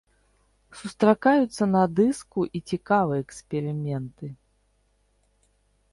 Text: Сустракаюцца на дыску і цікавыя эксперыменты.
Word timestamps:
Сустракаюцца 0.79 1.63
на 1.75 1.83
дыску 1.99 2.39
і 2.61 2.63
цікавыя 2.73 3.19
эксперыменты. 3.27 4.33